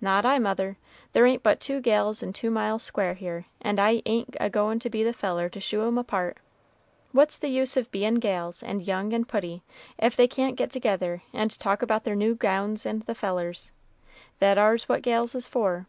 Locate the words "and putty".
9.12-9.62